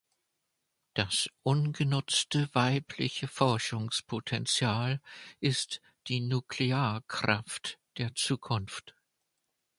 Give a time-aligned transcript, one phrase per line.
[0.95, 4.99] Das ungenutzte weibliche Forschungspotenzial
[5.41, 8.95] ist die Nuklearkraft der Zukunft.